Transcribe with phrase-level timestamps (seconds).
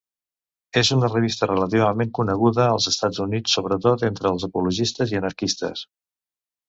[0.79, 5.85] És una revista relativament coneguda als Estats Units, sobretot entre els ecologistes i anarquistes.